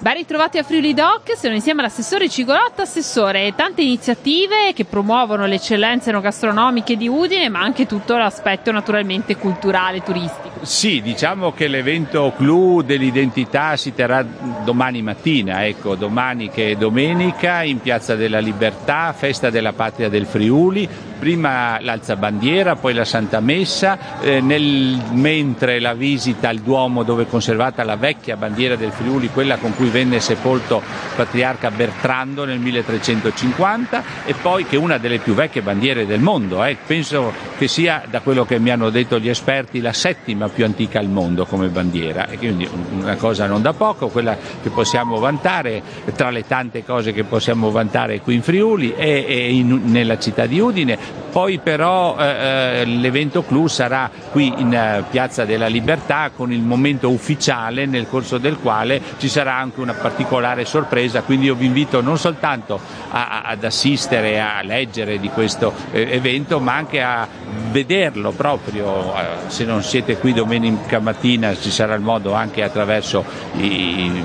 Ben 0.00 0.14
ritrovati 0.14 0.58
a 0.58 0.62
Friuli 0.62 0.94
Doc, 0.94 1.36
sono 1.36 1.54
insieme 1.54 1.80
all'assessore 1.80 2.28
Cigolotta. 2.28 2.82
Assessore, 2.82 3.52
tante 3.56 3.82
iniziative 3.82 4.72
che 4.72 4.84
promuovono 4.84 5.44
le 5.44 5.56
eccellenze 5.56 6.10
enogastronomiche 6.10 6.96
di 6.96 7.08
Udine, 7.08 7.48
ma 7.48 7.60
anche 7.60 7.84
tutto 7.84 8.16
l'aspetto 8.16 8.70
naturalmente 8.70 9.36
culturale, 9.36 10.00
turistico. 10.00 10.47
Sì, 10.62 11.00
diciamo 11.00 11.52
che 11.52 11.68
l'evento 11.68 12.32
clou 12.36 12.82
dell'identità 12.82 13.76
si 13.76 13.94
terrà 13.94 14.24
domani 14.64 15.02
mattina, 15.02 15.64
ecco, 15.66 15.94
domani 15.94 16.50
che 16.50 16.72
è 16.72 16.76
domenica 16.76 17.62
in 17.62 17.80
Piazza 17.80 18.16
della 18.16 18.40
Libertà, 18.40 19.12
festa 19.12 19.50
della 19.50 19.72
patria 19.72 20.08
del 20.08 20.26
Friuli, 20.26 20.88
prima 21.18 21.78
l'alzabandiera, 21.80 22.76
poi 22.76 22.94
la 22.94 23.04
Santa 23.04 23.40
Messa, 23.40 24.20
eh, 24.20 24.40
nel, 24.40 25.00
mentre 25.12 25.80
la 25.80 25.94
visita 25.94 26.48
al 26.48 26.58
Duomo 26.58 27.02
dove 27.02 27.24
è 27.24 27.26
conservata 27.26 27.82
la 27.84 27.96
vecchia 27.96 28.36
bandiera 28.36 28.76
del 28.76 28.92
Friuli, 28.92 29.28
quella 29.28 29.56
con 29.56 29.74
cui 29.74 29.88
venne 29.88 30.20
sepolto 30.20 30.80
patriarca 31.16 31.70
Bertrando 31.70 32.44
nel 32.44 32.58
1350 32.58 34.02
e 34.24 34.34
poi 34.34 34.64
che 34.64 34.76
è 34.76 34.78
una 34.78 34.98
delle 34.98 35.18
più 35.18 35.34
vecchie 35.34 35.62
bandiere 35.62 36.06
del 36.06 36.20
mondo, 36.20 36.64
eh. 36.64 36.76
penso 36.86 37.32
che 37.56 37.68
sia 37.68 38.02
da 38.08 38.20
quello 38.20 38.44
che 38.44 38.58
mi 38.58 38.70
hanno 38.70 38.90
detto 38.90 39.18
gli 39.18 39.28
esperti 39.28 39.80
la 39.80 39.92
settima 39.92 40.47
più 40.48 40.64
antica 40.64 40.98
al 40.98 41.08
mondo 41.08 41.46
come 41.46 41.68
bandiera. 41.68 42.26
E 42.28 42.38
quindi 42.38 42.68
una 42.92 43.16
cosa 43.16 43.46
non 43.46 43.62
da 43.62 43.72
poco, 43.72 44.08
quella 44.08 44.36
che 44.62 44.70
possiamo 44.70 45.18
vantare 45.18 45.82
tra 46.14 46.30
le 46.30 46.46
tante 46.46 46.84
cose 46.84 47.12
che 47.12 47.24
possiamo 47.24 47.70
vantare 47.70 48.20
qui 48.20 48.34
in 48.34 48.42
Friuli 48.42 48.94
e, 48.94 49.24
e 49.26 49.52
in, 49.52 49.82
nella 49.84 50.18
città 50.18 50.46
di 50.46 50.60
Udine. 50.60 51.26
Poi 51.30 51.58
però 51.58 52.16
eh, 52.18 52.80
eh, 52.80 52.84
l'evento 52.84 53.44
clou 53.44 53.66
sarà 53.66 54.10
qui 54.30 54.52
in 54.56 54.72
eh, 54.72 55.04
Piazza 55.10 55.44
della 55.44 55.66
Libertà 55.66 56.30
con 56.34 56.52
il 56.52 56.62
momento 56.62 57.10
ufficiale 57.10 57.86
nel 57.86 58.08
corso 58.08 58.38
del 58.38 58.58
quale 58.58 59.00
ci 59.18 59.28
sarà 59.28 59.54
anche 59.54 59.80
una 59.80 59.92
particolare 59.92 60.64
sorpresa, 60.64 61.22
quindi 61.22 61.46
io 61.46 61.54
vi 61.54 61.66
invito 61.66 62.00
non 62.00 62.18
soltanto 62.18 62.80
a, 63.10 63.42
a, 63.42 63.42
ad 63.42 63.62
assistere, 63.62 64.40
a 64.40 64.62
leggere 64.62 65.18
di 65.18 65.28
questo 65.28 65.72
eh, 65.92 66.08
evento, 66.10 66.60
ma 66.60 66.74
anche 66.74 67.02
a 67.02 67.28
vederlo 67.70 68.32
proprio, 68.32 69.14
eh, 69.14 69.48
se 69.48 69.64
non 69.64 69.82
siete 69.82 70.16
qui 70.16 70.32
domenica 70.38 71.00
mattina 71.00 71.56
ci 71.58 71.70
sarà 71.70 71.94
il 71.94 72.00
modo 72.00 72.32
anche 72.32 72.62
attraverso 72.62 73.24
i, 73.56 73.64
i 73.64 74.24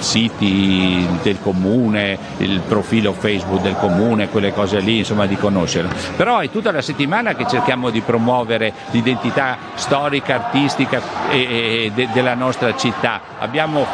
siti 0.00 1.06
del 1.22 1.38
comune, 1.40 2.18
il 2.38 2.60
profilo 2.60 3.14
Facebook 3.14 3.62
del 3.62 3.76
comune, 3.76 4.28
quelle 4.28 4.52
cose 4.52 4.80
lì, 4.80 4.98
insomma 4.98 5.24
di 5.24 5.36
conoscerlo. 5.36 5.88
Però 6.16 6.38
è 6.40 6.50
tutta 6.50 6.70
la 6.70 6.82
settimana 6.82 7.34
che 7.34 7.46
cerchiamo 7.48 7.88
di 7.88 8.02
promuovere 8.02 8.72
l'identità 8.90 9.56
storica, 9.74 10.34
artistica 10.34 11.00
e, 11.30 11.38
e 11.40 11.92
de, 11.94 12.08
della 12.12 12.34
nostra 12.34 12.76
città. 12.76 13.20
Abbiamo 13.38 13.86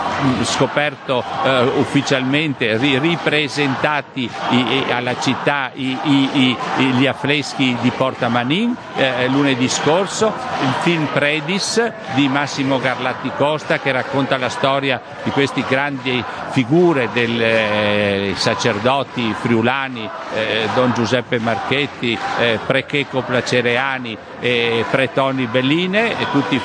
scoperto 0.43 1.23
eh, 1.45 1.63
ufficialmente, 1.77 2.77
ri, 2.79 2.99
ripresentati 2.99 4.29
i, 4.51 4.85
alla 4.91 5.19
città 5.21 5.71
i, 5.75 5.97
i, 6.03 6.57
gli 6.97 7.07
affreschi 7.07 7.77
di 7.81 7.91
Porta 7.91 8.29
Manin 8.29 8.75
eh, 8.97 9.29
lunedì 9.29 9.69
scorso, 9.69 10.33
il 10.63 10.75
film 10.81 11.07
Predis 11.45 11.93
di 12.15 12.27
Massimo 12.27 12.79
Garlatti 12.79 13.31
Costa 13.37 13.79
che 13.79 13.93
racconta 13.93 14.39
la 14.39 14.49
storia 14.49 14.99
di 15.23 15.31
queste 15.31 15.63
grandi 15.69 16.25
figure 16.53 17.11
dei 17.13 17.39
eh, 17.39 18.33
sacerdoti 18.35 19.35
friulani, 19.39 20.09
eh, 20.35 20.69
Don 20.75 20.93
Giuseppe 20.95 21.39
Marchetti, 21.39 22.17
eh, 22.39 22.59
Precheco 22.65 23.21
Placereani 23.21 24.17
e 24.41 24.85
Pretoni 24.91 25.47
Belline, 25.47 26.19
e 26.19 26.31
tutti 26.31 26.59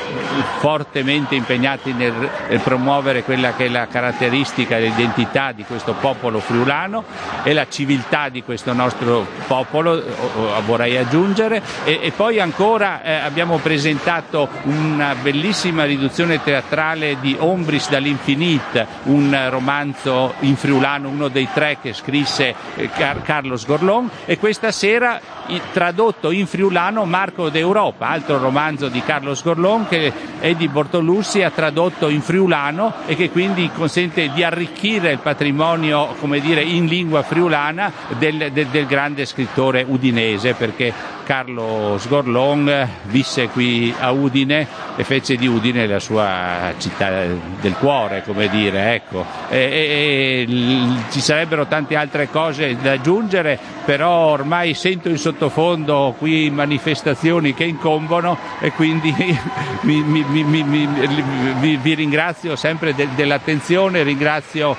fortemente 0.60 1.36
impegnati 1.36 1.92
nel, 1.92 2.14
nel 2.48 2.60
promuovere 2.60 3.24
quella 3.24 3.54
che 3.56 3.66
è 3.66 3.70
la 3.70 3.88
caratteristica 3.88 4.78
e 4.78 4.82
l'identità 4.82 5.52
di 5.52 5.64
questo 5.64 5.94
popolo 5.94 6.40
friulano 6.40 7.04
e 7.44 7.52
la 7.54 7.68
civiltà 7.68 8.30
di 8.30 8.44
questo 8.44 8.72
nostro 8.74 9.26
popolo, 9.48 10.02
vorrei 10.66 10.96
aggiungere, 10.96 11.62
e, 11.84 12.00
e 12.02 12.12
poi 12.12 12.40
ancora 12.40 13.02
eh, 13.02 13.14
abbiamo 13.14 13.58
presentato 13.58 14.48
una 14.70 15.16
bellissima 15.16 15.84
riduzione 15.84 16.42
teatrale 16.44 17.18
di 17.20 17.36
Ombris 17.38 17.90
dall'Infinite, 17.90 18.86
un 19.04 19.36
romanzo 19.50 20.36
in 20.42 20.56
friulano, 20.56 21.10
uno 21.10 21.28
dei 21.28 21.48
tre 21.52 21.78
che 21.82 21.94
scrisse 21.94 22.54
eh, 22.76 22.90
Car- 22.90 23.22
Carlos 23.24 23.66
Gorlon, 23.66 24.10
e 24.26 24.38
questa 24.38 24.72
sera 24.72 25.20
tradotto 25.72 26.30
in 26.30 26.46
friulano 26.46 27.06
Marco 27.06 27.50
d'Europa, 27.50 28.08
altro 28.10 28.38
romanzo 28.38 28.88
di 28.88 29.02
Carlos 29.02 29.42
Gorlon 29.42 29.88
che 29.88 30.14
Eddie 30.40 30.70
Bortolussi 30.70 31.42
ha 31.42 31.50
tradotto 31.50 32.08
in 32.10 32.22
friulano 32.22 32.94
e 33.08 33.16
che 33.16 33.32
quindi 33.32 33.72
consente 33.74 34.30
di 34.32 34.44
arricchire 34.44 35.12
il 35.12 35.20
patrimonio, 35.20 36.16
come 36.20 36.40
dire, 36.40 36.62
in 36.62 36.86
lingua 36.86 37.24
friulana 37.24 37.92
del, 38.20 38.52
del, 38.52 38.68
del 38.68 38.86
grande 38.86 39.26
scrittore 39.26 39.84
udinese, 39.88 40.54
perché 40.54 40.94
Carlo 41.30 42.00
Sgorlon 42.00 42.90
visse 43.04 43.50
qui 43.50 43.94
a 43.96 44.10
Udine 44.10 44.66
e 44.96 45.04
fece 45.04 45.36
di 45.36 45.46
Udine 45.46 45.86
la 45.86 46.00
sua 46.00 46.74
città 46.80 47.24
del 47.62 47.74
cuore, 47.74 48.24
come 48.26 48.50
dire, 48.50 48.96
ecco. 48.96 49.24
E, 49.48 49.60
e, 49.60 50.46
e, 50.50 51.12
ci 51.12 51.22
sarebbero 51.22 51.68
tante 51.68 51.96
altre 51.96 52.30
cose 52.30 52.78
da 52.82 52.94
aggiungere, 52.94 53.60
però 53.86 54.10
ormai 54.10 54.74
sento 54.74 55.08
in 55.10 55.20
sottofondo 55.20 56.16
qui 56.18 56.50
manifestazioni 56.50 57.54
che 57.54 57.66
incombono 57.66 58.36
e 58.60 58.72
quindi 58.72 59.14
mi, 59.82 60.02
mi, 60.02 60.24
mi, 60.34 61.78
vi 61.78 61.94
ringrazio 61.94 62.56
sempre 62.56 62.96
de, 62.96 63.08
dell'attenzione, 63.14 64.02
ringrazio 64.02 64.76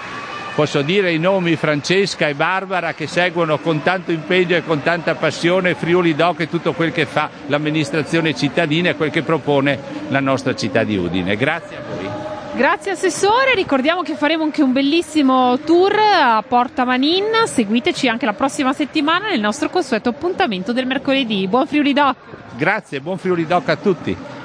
posso 0.54 0.82
dire 0.82 1.12
i 1.12 1.18
nomi 1.18 1.56
Francesca 1.56 2.28
e 2.28 2.34
Barbara 2.34 2.92
che 2.92 3.06
seguono 3.06 3.58
con 3.58 3.82
tanto 3.82 4.12
impegno 4.12 4.56
e 4.56 4.64
con 4.64 4.82
tanta 4.82 5.14
passione 5.14 5.74
Friuli 5.74 6.14
Doc 6.14 6.40
e 6.40 6.48
tutto 6.48 6.72
quel 6.72 6.92
che 6.92 7.06
fa 7.06 7.30
l'amministrazione 7.46 8.34
cittadina 8.34 8.90
e 8.90 8.96
quel 8.96 9.10
che 9.10 9.22
propone 9.22 9.78
la 10.08 10.20
nostra 10.20 10.54
città 10.54 10.84
di 10.84 10.96
Udine. 10.96 11.36
Grazie 11.36 11.76
a 11.76 11.80
voi. 11.86 12.08
Grazie 12.52 12.90
Assessore, 12.90 13.54
ricordiamo 13.54 14.02
che 14.02 14.16
faremo 14.16 14.42
anche 14.42 14.60
un 14.60 14.72
bellissimo 14.72 15.60
tour 15.60 15.94
a 15.96 16.42
Porta 16.46 16.84
Manin, 16.84 17.26
seguiteci 17.44 18.08
anche 18.08 18.26
la 18.26 18.32
prossima 18.32 18.72
settimana 18.72 19.28
nel 19.28 19.40
nostro 19.40 19.70
consueto 19.70 20.08
appuntamento 20.08 20.72
del 20.72 20.84
mercoledì. 20.84 21.46
Buon 21.46 21.66
Friuli 21.66 21.92
Doc! 21.92 22.16
Grazie, 22.56 23.00
buon 23.00 23.18
Friuli 23.18 23.46
Doc 23.46 23.68
a 23.68 23.76
tutti! 23.76 24.39